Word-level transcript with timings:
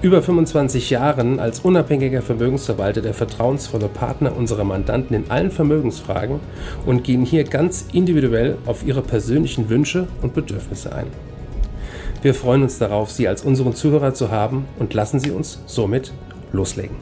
über 0.00 0.22
25 0.22 0.90
Jahren 0.90 1.40
als 1.40 1.60
unabhängiger 1.60 2.22
Vermögensverwalter 2.22 3.02
der 3.02 3.14
vertrauensvolle 3.14 3.88
Partner 3.88 4.36
unserer 4.36 4.62
Mandanten 4.62 5.16
in 5.16 5.30
allen 5.30 5.50
Vermögensfragen 5.50 6.38
und 6.86 7.02
gehen 7.02 7.24
hier 7.24 7.42
ganz 7.42 7.86
individuell 7.92 8.58
auf 8.66 8.86
ihre 8.86 9.02
persönlichen 9.02 9.68
Wünsche 9.68 10.06
und 10.22 10.34
Bedürfnisse 10.34 10.94
ein. 10.94 11.08
Wir 12.22 12.34
freuen 12.34 12.62
uns 12.62 12.78
darauf, 12.78 13.10
Sie 13.10 13.26
als 13.26 13.42
unseren 13.42 13.74
Zuhörer 13.74 14.14
zu 14.14 14.30
haben 14.30 14.66
und 14.78 14.94
lassen 14.94 15.18
Sie 15.18 15.32
uns 15.32 15.62
somit 15.66 16.12
loslegen. 16.52 16.96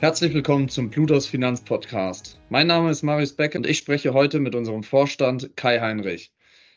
Herzlich 0.00 0.34
willkommen 0.34 0.68
zum 0.68 0.90
Plutos 0.90 1.26
Finanz 1.26 1.60
Podcast. 1.60 2.38
Mein 2.48 2.66
Name 2.66 2.90
ist 2.90 3.02
Marius 3.02 3.32
Beck 3.32 3.54
und 3.54 3.64
ich 3.66 3.78
spreche 3.78 4.12
heute 4.12 4.40
mit 4.40 4.56
unserem 4.56 4.82
Vorstand 4.82 5.56
Kai 5.56 5.78
Heinrich 5.78 6.33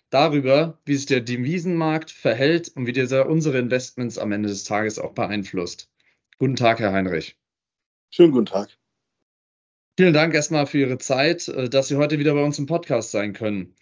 darüber, 0.09 0.79
wie 0.85 0.95
sich 0.95 1.05
der 1.05 1.21
Devisenmarkt 1.21 2.11
verhält 2.11 2.69
und 2.69 2.87
wie 2.87 2.93
dieser 2.93 3.27
unsere 3.27 3.57
Investments 3.57 4.17
am 4.17 4.31
Ende 4.31 4.49
des 4.49 4.63
Tages 4.63 4.99
auch 4.99 5.13
beeinflusst. 5.13 5.89
Guten 6.37 6.55
Tag, 6.55 6.79
Herr 6.79 6.93
Heinrich. 6.93 7.37
Schönen 8.09 8.31
guten 8.31 8.45
Tag. 8.45 8.69
Vielen 9.97 10.13
Dank 10.13 10.33
erstmal 10.33 10.67
für 10.67 10.77
Ihre 10.77 10.99
Zeit, 10.99 11.47
äh, 11.47 11.69
dass 11.69 11.87
Sie 11.87 11.95
heute 11.95 12.19
wieder 12.19 12.33
bei 12.33 12.43
uns 12.43 12.59
im 12.59 12.67
Podcast 12.67 13.11
sein 13.11 13.33
können. 13.33 13.75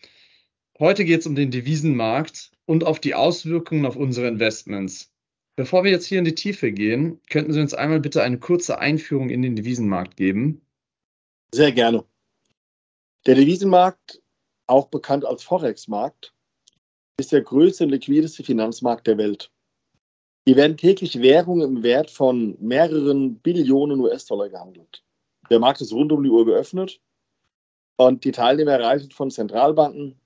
Heute 0.79 1.05
geht 1.05 1.21
es 1.21 1.27
um 1.27 1.35
den 1.35 1.51
Devisenmarkt 1.51 2.51
und 2.65 2.83
auf 2.83 2.99
die 2.99 3.15
Auswirkungen 3.15 3.85
auf 3.85 3.95
unsere 3.95 4.27
Investments. 4.27 5.11
Bevor 5.55 5.83
wir 5.83 5.91
jetzt 5.91 6.05
hier 6.05 6.19
in 6.19 6.25
die 6.25 6.35
Tiefe 6.35 6.71
gehen, 6.71 7.21
könnten 7.29 7.53
Sie 7.53 7.61
uns 7.61 7.73
einmal 7.73 7.99
bitte 8.01 8.23
eine 8.23 8.39
kurze 8.39 8.79
Einführung 8.79 9.29
in 9.29 9.41
den 9.41 9.55
Devisenmarkt 9.55 10.17
geben? 10.17 10.61
Sehr 11.53 11.71
gerne. 11.71 12.03
Der 13.25 13.35
Devisenmarkt 13.35 14.21
auch 14.67 14.87
bekannt 14.87 15.25
als 15.25 15.43
Forex-Markt, 15.43 16.33
ist 17.17 17.31
der 17.31 17.41
größte 17.41 17.85
und 17.85 17.91
liquideste 17.91 18.43
Finanzmarkt 18.43 19.07
der 19.07 19.17
Welt. 19.17 19.51
Hier 20.45 20.57
werden 20.57 20.77
täglich 20.77 21.21
Währungen 21.21 21.77
im 21.77 21.83
Wert 21.83 22.11
von 22.11 22.57
mehreren 22.59 23.39
Billionen 23.39 23.99
US-Dollar 23.99 24.49
gehandelt. 24.49 25.03
Der 25.49 25.59
Markt 25.59 25.81
ist 25.81 25.93
rund 25.93 26.11
um 26.11 26.23
die 26.23 26.29
Uhr 26.29 26.45
geöffnet 26.45 26.99
und 27.97 28.23
die 28.23 28.31
Teilnehmer 28.31 28.73
erreichen 28.73 29.11
von 29.11 29.31
Zentralbanken 29.31 30.19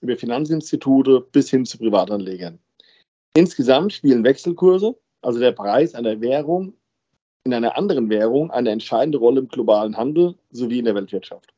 über 0.00 0.16
Finanzinstitute 0.16 1.20
bis 1.20 1.50
hin 1.50 1.66
zu 1.66 1.78
Privatanlegern. 1.78 2.58
Insgesamt 3.34 3.92
spielen 3.92 4.24
Wechselkurse, 4.24 4.96
also 5.22 5.38
der 5.38 5.52
Preis 5.52 5.94
einer 5.94 6.20
Währung 6.20 6.74
in 7.44 7.54
einer 7.54 7.76
anderen 7.76 8.10
Währung, 8.10 8.50
eine 8.50 8.70
entscheidende 8.70 9.18
Rolle 9.18 9.40
im 9.40 9.48
globalen 9.48 9.96
Handel 9.96 10.34
sowie 10.50 10.80
in 10.80 10.84
der 10.84 10.94
Weltwirtschaft. 10.94 11.52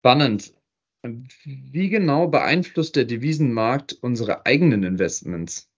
Spannend. 0.00 0.54
Wie 1.44 1.90
genau 1.90 2.26
beeinflusst 2.26 2.96
der 2.96 3.04
Devisenmarkt 3.04 3.98
unsere 4.00 4.46
eigenen 4.46 4.82
Investments? 4.82 5.68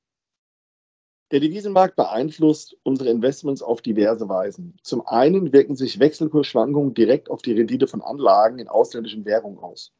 Der 1.33 1.41
Devisenmarkt 1.41 1.97
beeinflusst 1.97 2.77
unsere 2.85 3.11
Investments 3.11 3.63
auf 3.63 3.83
diverse 3.83 4.29
Weisen. 4.29 4.77
Zum 4.85 5.05
einen 5.05 5.53
wirken 5.53 5.75
sich 5.75 5.99
Wechselkursschwankungen 5.99 6.95
direkt 6.95 7.31
auf 7.31 7.43
die 7.43 7.53
Rendite 7.53 7.89
von 7.89 8.01
Anlagen 8.01 8.61
in 8.61 8.69
ausländischen 8.69 9.25
Währungen 9.25 9.59
aus. 9.59 9.93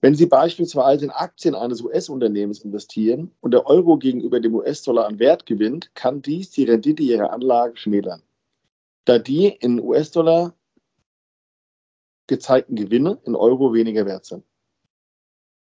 Wenn 0.00 0.14
Sie 0.14 0.26
beispielsweise 0.26 1.04
in 1.04 1.10
Aktien 1.10 1.54
eines 1.54 1.82
US-Unternehmens 1.82 2.60
investieren 2.60 3.32
und 3.42 3.52
der 3.52 3.66
Euro 3.66 3.98
gegenüber 3.98 4.40
dem 4.40 4.54
US-Dollar 4.54 5.06
an 5.06 5.18
Wert 5.18 5.44
gewinnt, 5.44 5.94
kann 5.94 6.22
dies 6.22 6.50
die 6.52 6.64
Rendite 6.64 7.02
Ihrer 7.02 7.34
Anlage 7.34 7.76
schmälern, 7.76 8.22
da 9.04 9.18
die 9.18 9.48
in 9.48 9.78
US-Dollar 9.78 10.54
gezeigten 12.26 12.76
Gewinne 12.76 13.18
in 13.24 13.34
Euro 13.34 13.72
weniger 13.74 14.06
wert 14.06 14.24
sind. 14.24 14.44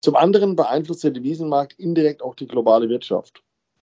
Zum 0.02 0.16
anderen 0.16 0.56
beeinflusst 0.56 1.04
der 1.04 1.12
Devisenmarkt 1.12 1.78
indirekt 1.78 2.22
auch 2.22 2.34
die 2.34 2.48
globale 2.48 2.88
Wirtschaft 2.88 3.42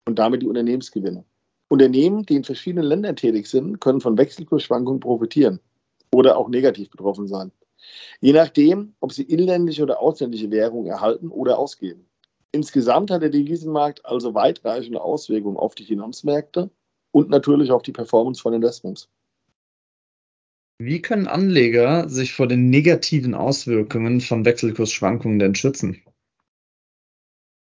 und 0.07 0.19
damit 0.19 0.43
die 0.43 0.47
Unternehmensgewinne. 0.47 1.25
Unternehmen, 1.69 2.25
die 2.27 2.37
in 2.37 2.45
verschiedenen 2.45 2.85
Ländern 2.85 3.17
tätig 3.17 3.47
sind, 3.47 3.81
können 3.81 4.03
von 4.03 4.19
Wechselkursschwankungen 4.19 5.01
profitieren 5.01 5.59
oder 6.13 6.37
auch 6.37 6.49
negativ 6.49 6.91
betroffen 6.91 7.27
sein. 7.27 7.51
Je 8.21 8.33
nachdem, 8.33 8.95
ob 9.01 9.13
sie 9.13 9.23
inländische 9.23 9.83
oder 9.83 10.01
ausländische 10.01 10.51
Währungen 10.51 10.87
erhalten 10.87 11.29
oder 11.31 11.59
ausgeben. 11.59 12.07
Insgesamt 12.53 13.11
hat 13.11 13.23
der 13.23 13.31
Devisenmarkt 13.31 14.05
also 14.05 14.35
weitreichende 14.35 15.01
Auswirkungen 15.01 15.57
auf 15.57 15.75
die 15.75 15.85
Finanzmärkte 15.85 16.71
und 17.11 17.31
natürlich 17.31 17.73
auf 17.73 17.83
die 17.83 17.93
Performance 17.93 18.43
von 18.43 18.53
Investments. 18.53 19.09
Wie 20.85 21.01
können 21.01 21.29
Anleger 21.29 22.09
sich 22.09 22.35
vor 22.35 22.49
den 22.49 22.69
negativen 22.69 23.35
Auswirkungen 23.35 24.21
von 24.21 24.45
Wechselkursschwankungen 24.45 25.39
denn 25.39 25.55
schützen? 25.55 26.03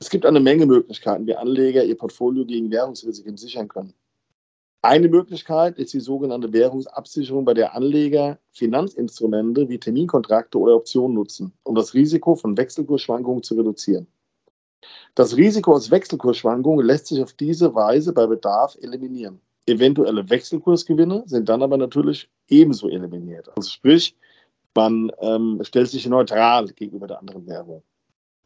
Es 0.00 0.08
gibt 0.08 0.24
eine 0.24 0.40
Menge 0.40 0.64
Möglichkeiten, 0.64 1.26
wie 1.26 1.34
Anleger 1.34 1.84
ihr 1.84 1.98
Portfolio 1.98 2.46
gegen 2.46 2.70
Währungsrisiken 2.70 3.36
sichern 3.36 3.68
können. 3.68 3.92
Eine 4.80 5.10
Möglichkeit 5.10 5.76
ist 5.76 5.92
die 5.92 6.00
sogenannte 6.00 6.54
Währungsabsicherung, 6.54 7.44
bei 7.44 7.52
der 7.52 7.74
Anleger 7.74 8.38
Finanzinstrumente 8.52 9.68
wie 9.68 9.78
Terminkontrakte 9.78 10.56
oder 10.58 10.76
Optionen 10.76 11.14
nutzen, 11.14 11.52
um 11.62 11.74
das 11.74 11.92
Risiko 11.92 12.36
von 12.36 12.56
Wechselkursschwankungen 12.56 13.42
zu 13.42 13.54
reduzieren. 13.54 14.06
Das 15.14 15.36
Risiko 15.36 15.74
aus 15.74 15.90
Wechselkursschwankungen 15.90 16.86
lässt 16.86 17.08
sich 17.08 17.22
auf 17.22 17.34
diese 17.34 17.74
Weise 17.74 18.14
bei 18.14 18.26
Bedarf 18.26 18.78
eliminieren. 18.80 19.42
Eventuelle 19.70 20.28
Wechselkursgewinne 20.28 21.24
sind 21.26 21.48
dann 21.48 21.62
aber 21.62 21.76
natürlich 21.76 22.28
ebenso 22.48 22.88
eliminiert. 22.88 23.48
Also 23.56 23.70
sprich, 23.70 24.16
man 24.74 25.10
ähm, 25.20 25.60
stellt 25.62 25.88
sich 25.88 26.06
neutral 26.06 26.66
gegenüber 26.66 27.06
der 27.06 27.18
anderen 27.18 27.46
Währung. 27.46 27.82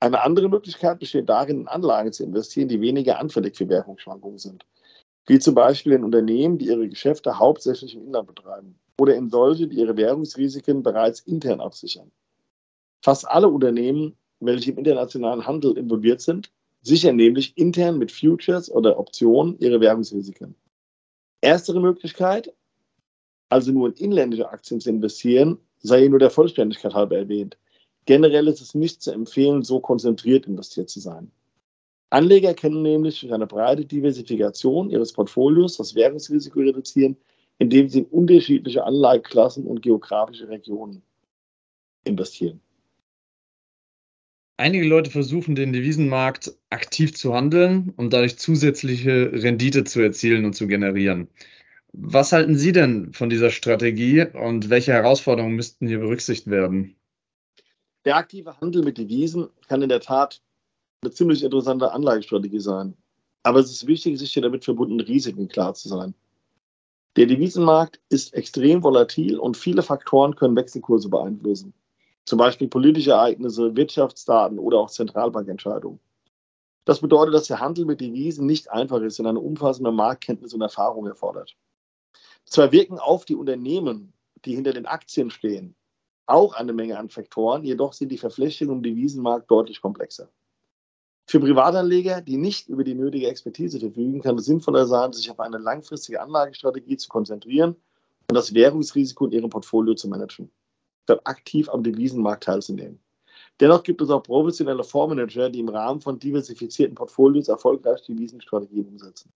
Eine 0.01 0.23
andere 0.23 0.49
Möglichkeit 0.49 0.99
besteht 0.99 1.29
darin, 1.29 1.61
in 1.61 1.69
Anlagen 1.69 2.13
zu 2.13 2.25
investieren, 2.25 2.69
die 2.69 2.81
weniger 2.81 3.19
anfällig 3.19 3.57
für 3.57 3.69
Währungsschwankungen 3.69 4.39
sind. 4.39 4.67
Wie 5.27 5.39
zum 5.39 5.55
Beispiel 5.55 5.93
in 5.93 6.05
Unternehmen, 6.05 6.59
die 6.59 6.67
ihre 6.67 6.89
Geschäfte 6.89 7.39
hauptsächlich 7.39 7.95
im 7.95 8.07
Inland 8.07 8.27
betreiben. 8.27 8.79
Oder 9.01 9.15
in 9.15 9.31
solche, 9.31 9.67
die 9.67 9.77
ihre 9.77 9.97
Währungsrisiken 9.97 10.83
bereits 10.83 11.21
intern 11.21 11.61
absichern. 11.61 12.11
Fast 13.03 13.27
alle 13.29 13.49
Unternehmen, 13.49 14.17
welche 14.41 14.73
im 14.73 14.79
internationalen 14.79 15.47
Handel 15.47 15.77
involviert 15.79 16.21
sind, 16.21 16.51
sichern 16.83 17.17
nämlich 17.17 17.57
intern 17.57 17.99
mit 17.99 18.13
Futures 18.13 18.71
oder 18.71 18.99
Optionen 18.99 19.59
ihre 19.59 19.81
Währungsrisiken. 19.81 20.55
Erstere 21.45 21.79
Möglichkeit, 21.79 22.55
also 23.51 23.71
nur 23.71 23.89
in 23.89 23.95
inländische 23.97 24.49
Aktien 24.49 24.81
zu 24.81 24.89
investieren, 24.89 25.59
sei 25.79 26.09
nur 26.09 26.19
der 26.19 26.31
Vollständigkeit 26.31 26.95
halber 26.95 27.19
erwähnt. 27.19 27.59
Generell 28.07 28.49
ist 28.49 28.63
es 28.63 28.75
nicht 28.75 29.03
zu 29.03 29.13
empfehlen, 29.13 29.63
so 29.63 29.79
konzentriert 29.79 30.47
investiert 30.47 30.89
zu 30.89 31.01
sein. 31.01 31.31
Anleger 32.09 32.55
können 32.55 32.81
nämlich 32.81 33.21
durch 33.21 33.35
eine 33.35 33.47
breite 33.47 33.85
Diversifikation 33.85 34.89
ihres 34.89 35.13
Portfolios 35.13 35.77
das 35.77 35.95
Währungsrisiko 35.95 36.61
reduzieren, 36.61 37.19
indem 37.59 37.91
sie 37.91 38.01
in 38.01 38.07
unterschiedliche 38.07 38.85
Anlageklassen 38.85 39.67
und 39.67 39.83
geografische 39.83 40.49
Regionen 40.49 41.03
investieren. 42.05 42.63
Einige 44.57 44.87
Leute 44.87 45.11
versuchen, 45.11 45.57
den 45.57 45.73
Devisenmarkt 45.73 46.57
aktiv 46.71 47.13
zu 47.17 47.35
handeln 47.35 47.93
und 47.97 48.13
dadurch 48.13 48.39
zusätzliche 48.39 49.33
Rendite 49.33 49.83
zu 49.83 50.01
erzielen 50.01 50.45
und 50.45 50.55
zu 50.55 50.69
generieren. 50.69 51.27
Was 51.93 52.31
halten 52.31 52.57
Sie 52.57 52.71
denn 52.71 53.13
von 53.13 53.31
dieser 53.31 53.51
Strategie 53.51 54.23
und 54.23 54.71
welche 54.71 54.93
Herausforderungen 54.93 55.57
müssten 55.57 55.89
hier 55.89 55.99
berücksichtigt 55.99 56.49
werden? 56.49 56.95
Der 58.05 58.17
aktive 58.17 58.61
Handel 58.61 58.85
mit 58.85 58.97
Devisen 58.97 59.49
kann 59.67 59.83
in 59.83 59.89
der 59.89 60.01
Tat 60.01 60.41
eine 61.03 61.11
ziemlich 61.11 61.43
interessante 61.43 61.91
Anlagestrategie 61.91 62.61
sein. 62.61 62.97
Aber 63.43 63.59
es 63.59 63.73
ist 63.73 63.89
wichtig, 63.89 64.19
sich 64.21 64.33
hier 64.33 64.43
damit 64.43 64.65
verbundenen 64.65 65.05
Risiken 65.05 65.49
klar 65.49 65.75
zu 65.75 65.89
sein. 65.89 66.15
Der 67.17 67.27
Devisenmarkt 67.27 68.01
ist 68.09 68.35
extrem 68.35 68.85
volatil 68.85 69.37
und 69.37 69.57
viele 69.57 69.83
Faktoren 69.83 70.37
können 70.37 70.57
Wechselkurse 70.57 71.09
beeinflussen 71.09 71.75
zum 72.25 72.39
Beispiel 72.39 72.69
politische 72.69 73.13
Ereignisse, 73.13 73.77
Wirtschaftsdaten 73.77 74.59
oder 74.59 74.79
auch 74.79 74.91
Zentralbankentscheidungen. 74.91 76.01
Das 76.85 77.01
bedeutet, 77.01 77.35
dass 77.35 77.47
der 77.47 77.61
Handel 77.61 77.87
mit 77.87 78.01
Devisen 78.01 78.47
nicht 78.47 78.71
einfach 78.71 79.01
ist 79.01 79.19
und 79.19 79.27
eine 79.27 79.41
umfassende 79.41 79.93
Marktkenntnis 79.93 80.53
und 80.53 80.61
Erfahrung 80.61 81.07
erfordert. 81.07 81.57
Zwar 82.45 82.73
wirken 82.73 82.99
auf 82.99 83.25
die 83.25 83.37
Unternehmen, 83.37 84.13
die 84.45 84.55
hinter 84.55 84.73
den 84.73 84.87
Aktien 84.87 85.31
stehen, 85.31 85.75
auch 86.27 86.55
eine 86.55 86.73
Menge 86.73 86.99
an 86.99 87.09
Faktoren, 87.09 87.65
jedoch 87.65 87.93
sind 87.93 88.11
die 88.11 88.19
Verflechtungen 88.19 88.77
im 88.77 88.83
Devisenmarkt 88.83 89.51
deutlich 89.51 89.81
komplexer. 89.81 90.29
Für 91.27 91.41
Privatanleger, 91.41 92.21
die 92.21 92.37
nicht 92.37 92.69
über 92.69 92.85
die 92.85 92.95
nötige 92.95 93.29
Expertise 93.29 93.81
verfügen, 93.81 94.21
kann 94.21 94.37
es 94.37 94.45
sinnvoller 94.45 94.87
sein, 94.87 95.13
sich 95.13 95.31
auf 95.31 95.41
eine 95.41 95.59
langfristige 95.59 96.21
Anlagestrategie 96.21 96.99
zu 96.99 97.09
konzentrieren 97.09 97.77
und 98.29 98.35
das 98.35 98.53
Währungsrisiko 98.53 99.27
in 99.27 99.33
ihrem 99.33 99.51
Portfolio 99.51 99.95
zu 99.95 100.09
managen, 100.09 100.51
aktiv 101.25 101.69
am 101.69 101.83
Devisenmarkt 101.83 102.45
teilzunehmen. 102.45 103.01
Dennoch 103.61 103.83
gibt 103.83 104.01
es 104.01 104.11
auch 104.11 104.23
professionelle 104.23 104.83
Fondsmanager, 104.83 105.51
die 105.51 105.61
im 105.61 105.69
Rahmen 105.69 106.01
von 106.01 106.19
diversifizierten 106.19 106.95
Portfolios 106.95 107.49
erfolgreich 107.49 108.03
Devisenstrategien 108.03 108.87
umsetzen. 108.87 109.33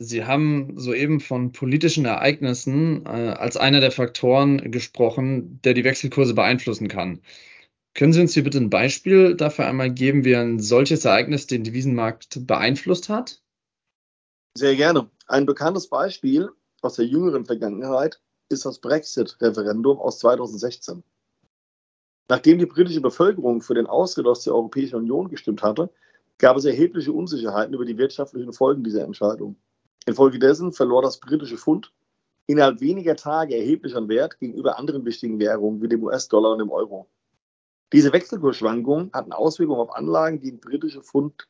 Sie 0.00 0.24
haben 0.24 0.78
soeben 0.78 1.18
von 1.18 1.50
politischen 1.50 2.04
Ereignissen 2.04 3.04
äh, 3.04 3.08
als 3.08 3.56
einer 3.56 3.80
der 3.80 3.90
Faktoren 3.90 4.70
gesprochen, 4.70 5.60
der 5.64 5.74
die 5.74 5.82
Wechselkurse 5.82 6.34
beeinflussen 6.34 6.86
kann. 6.86 7.20
Können 7.94 8.12
Sie 8.12 8.20
uns 8.20 8.34
hier 8.34 8.44
bitte 8.44 8.58
ein 8.58 8.70
Beispiel 8.70 9.34
dafür 9.34 9.66
einmal 9.66 9.92
geben, 9.92 10.24
wie 10.24 10.36
ein 10.36 10.60
solches 10.60 11.04
Ereignis 11.04 11.48
den 11.48 11.64
Devisenmarkt 11.64 12.46
beeinflusst 12.46 13.08
hat? 13.08 13.42
Sehr 14.56 14.76
gerne. 14.76 15.10
Ein 15.26 15.46
bekanntes 15.46 15.88
Beispiel 15.88 16.50
aus 16.80 16.94
der 16.94 17.06
jüngeren 17.06 17.44
Vergangenheit 17.44 18.20
ist 18.48 18.64
das 18.64 18.78
Brexit-Referendum 18.78 19.98
aus 19.98 20.18
2016. 20.20 21.02
Nachdem 22.28 22.58
die 22.58 22.66
britische 22.66 23.00
Bevölkerung 23.00 23.62
für 23.62 23.74
den 23.74 23.86
Austritt 23.86 24.26
aus 24.26 24.44
der 24.44 24.54
Europäischen 24.54 24.96
Union 24.96 25.28
gestimmt 25.28 25.62
hatte, 25.62 25.90
gab 26.38 26.56
es 26.56 26.64
erhebliche 26.64 27.12
Unsicherheiten 27.12 27.74
über 27.74 27.84
die 27.84 27.98
wirtschaftlichen 27.98 28.52
Folgen 28.52 28.84
dieser 28.84 29.04
Entscheidung. 29.04 29.56
Infolgedessen 30.06 30.72
verlor 30.72 31.02
das 31.02 31.20
britische 31.20 31.56
Pfund 31.56 31.92
innerhalb 32.46 32.80
weniger 32.80 33.16
Tage 33.16 33.56
erheblich 33.56 33.94
an 33.94 34.08
Wert 34.08 34.38
gegenüber 34.38 34.78
anderen 34.78 35.04
wichtigen 35.04 35.38
Währungen 35.38 35.82
wie 35.82 35.88
dem 35.88 36.02
US-Dollar 36.02 36.52
und 36.52 36.58
dem 36.60 36.70
Euro. 36.70 37.08
Diese 37.92 38.12
Wechselkursschwankungen 38.12 39.10
hatten 39.12 39.32
Auswirkungen 39.32 39.80
auf 39.80 39.94
Anlagen, 39.94 40.40
die 40.40 40.50
in 40.50 40.60
britische 40.60 41.02
Pfund 41.02 41.48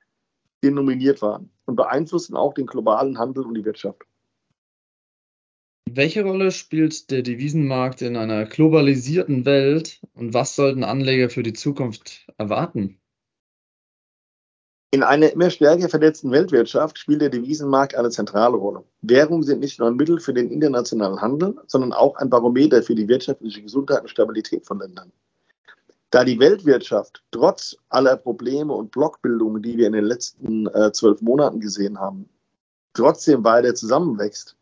denominiert 0.62 1.22
waren 1.22 1.50
und 1.66 1.76
beeinflussten 1.76 2.36
auch 2.36 2.54
den 2.54 2.66
globalen 2.66 3.18
Handel 3.18 3.44
und 3.44 3.54
die 3.54 3.64
Wirtschaft. 3.64 4.07
Welche 5.94 6.22
Rolle 6.22 6.50
spielt 6.50 7.10
der 7.10 7.22
Devisenmarkt 7.22 8.02
in 8.02 8.16
einer 8.16 8.44
globalisierten 8.44 9.44
Welt 9.46 10.00
und 10.14 10.34
was 10.34 10.54
sollten 10.54 10.84
Anleger 10.84 11.30
für 11.30 11.42
die 11.42 11.52
Zukunft 11.54 12.26
erwarten? 12.36 13.00
In 14.90 15.02
einer 15.02 15.32
immer 15.32 15.50
stärker 15.50 15.88
vernetzten 15.88 16.30
Weltwirtschaft 16.30 16.98
spielt 16.98 17.22
der 17.22 17.30
Devisenmarkt 17.30 17.94
eine 17.94 18.10
zentrale 18.10 18.56
Rolle. 18.56 18.84
Währungen 19.02 19.44
sind 19.44 19.60
nicht 19.60 19.78
nur 19.78 19.88
ein 19.88 19.96
Mittel 19.96 20.18
für 20.18 20.34
den 20.34 20.50
internationalen 20.50 21.20
Handel, 21.22 21.56
sondern 21.66 21.92
auch 21.92 22.16
ein 22.16 22.28
Barometer 22.28 22.82
für 22.82 22.94
die 22.94 23.08
wirtschaftliche 23.08 23.62
Gesundheit 23.62 24.02
und 24.02 24.10
Stabilität 24.10 24.66
von 24.66 24.80
Ländern. 24.80 25.12
Da 26.10 26.24
die 26.24 26.38
Weltwirtschaft 26.38 27.22
trotz 27.30 27.76
aller 27.88 28.16
Probleme 28.16 28.74
und 28.74 28.90
Blockbildungen, 28.90 29.62
die 29.62 29.76
wir 29.76 29.86
in 29.86 29.92
den 29.92 30.04
letzten 30.04 30.66
äh, 30.66 30.92
zwölf 30.92 31.22
Monaten 31.22 31.60
gesehen 31.60 31.98
haben, 31.98 32.28
trotzdem 32.94 33.44
weiter 33.44 33.74
zusammenwächst, 33.74 34.57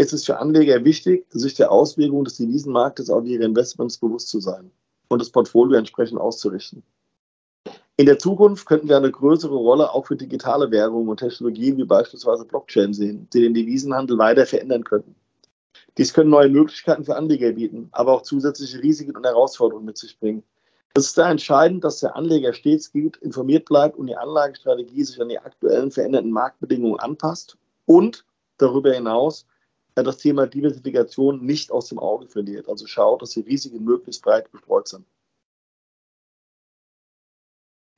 ist 0.00 0.14
es 0.14 0.24
für 0.24 0.38
Anleger 0.38 0.82
wichtig, 0.82 1.26
sich 1.28 1.54
der 1.54 1.70
Auswirkungen 1.70 2.24
des 2.24 2.38
Devisenmarktes 2.38 3.10
auf 3.10 3.26
ihre 3.26 3.44
Investments 3.44 3.98
bewusst 3.98 4.28
zu 4.28 4.40
sein 4.40 4.70
und 5.08 5.20
das 5.20 5.28
Portfolio 5.28 5.76
entsprechend 5.76 6.18
auszurichten. 6.18 6.82
In 7.98 8.06
der 8.06 8.18
Zukunft 8.18 8.64
könnten 8.64 8.88
wir 8.88 8.96
eine 8.96 9.10
größere 9.10 9.54
Rolle 9.54 9.92
auch 9.92 10.06
für 10.06 10.16
digitale 10.16 10.70
Währungen 10.70 11.10
und 11.10 11.18
Technologien 11.18 11.76
wie 11.76 11.84
beispielsweise 11.84 12.46
Blockchain 12.46 12.94
sehen, 12.94 13.28
die 13.34 13.42
den 13.42 13.52
Devisenhandel 13.52 14.16
weiter 14.16 14.46
verändern 14.46 14.84
könnten. 14.84 15.14
Dies 15.98 16.14
können 16.14 16.30
neue 16.30 16.48
Möglichkeiten 16.48 17.04
für 17.04 17.16
Anleger 17.16 17.52
bieten, 17.52 17.90
aber 17.92 18.14
auch 18.14 18.22
zusätzliche 18.22 18.82
Risiken 18.82 19.14
und 19.14 19.26
Herausforderungen 19.26 19.84
mit 19.84 19.98
sich 19.98 20.18
bringen. 20.18 20.42
Es 20.94 21.08
ist 21.08 21.18
da 21.18 21.30
entscheidend, 21.30 21.84
dass 21.84 22.00
der 22.00 22.16
Anleger 22.16 22.54
stets 22.54 22.90
gut 22.90 23.18
informiert 23.18 23.66
bleibt 23.66 23.98
und 23.98 24.06
die 24.06 24.16
Anlagestrategie 24.16 25.04
sich 25.04 25.20
an 25.20 25.28
die 25.28 25.38
aktuellen 25.38 25.90
veränderten 25.90 26.30
Marktbedingungen 26.30 26.98
anpasst 27.00 27.58
und 27.84 28.24
darüber 28.56 28.94
hinaus 28.94 29.44
das 29.94 30.18
Thema 30.18 30.46
Diversifikation 30.46 31.44
nicht 31.44 31.70
aus 31.70 31.88
dem 31.88 31.98
Auge 31.98 32.26
verliert. 32.26 32.68
Also 32.68 32.86
schaut, 32.86 33.22
dass 33.22 33.30
die 33.30 33.40
Risiken 33.40 33.84
möglichst 33.84 34.22
breit 34.22 34.50
gestreut 34.52 34.88
sind. 34.88 35.04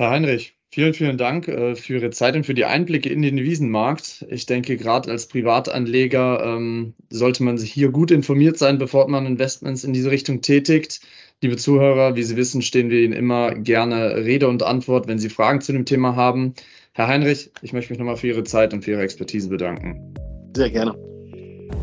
Herr 0.02 0.10
Heinrich, 0.10 0.56
vielen, 0.70 0.94
vielen 0.94 1.16
Dank 1.16 1.46
äh, 1.46 1.76
für 1.76 1.94
Ihre 1.94 2.10
Zeit 2.10 2.34
und 2.34 2.44
für 2.44 2.54
die 2.54 2.64
Einblicke 2.64 3.08
in 3.08 3.22
den 3.22 3.36
Devisenmarkt. 3.36 4.26
Ich 4.30 4.46
denke, 4.46 4.76
gerade 4.76 5.10
als 5.10 5.28
Privatanleger 5.28 6.42
ähm, 6.44 6.94
sollte 7.08 7.44
man 7.44 7.56
sich 7.56 7.72
hier 7.72 7.90
gut 7.90 8.10
informiert 8.10 8.58
sein, 8.58 8.78
bevor 8.78 9.08
man 9.08 9.26
Investments 9.26 9.84
in 9.84 9.92
diese 9.92 10.10
Richtung 10.10 10.40
tätigt. 10.40 11.02
Liebe 11.40 11.56
Zuhörer, 11.56 12.16
wie 12.16 12.22
Sie 12.24 12.36
wissen, 12.36 12.62
stehen 12.62 12.90
wir 12.90 13.00
Ihnen 13.00 13.12
immer 13.12 13.54
gerne 13.54 14.16
Rede 14.16 14.48
und 14.48 14.62
Antwort, 14.62 15.06
wenn 15.06 15.18
Sie 15.18 15.28
Fragen 15.28 15.60
zu 15.60 15.72
dem 15.72 15.84
Thema 15.84 16.16
haben. 16.16 16.54
Herr 16.92 17.06
Heinrich, 17.06 17.50
ich 17.62 17.72
möchte 17.72 17.92
mich 17.92 17.98
nochmal 17.98 18.16
für 18.16 18.26
Ihre 18.26 18.44
Zeit 18.44 18.74
und 18.74 18.82
für 18.84 18.92
Ihre 18.92 19.02
Expertise 19.02 19.48
bedanken. 19.48 20.14
Sehr 20.56 20.70
gerne. 20.70 21.11